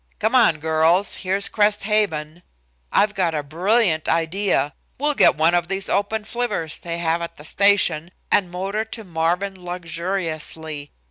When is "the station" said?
7.37-8.09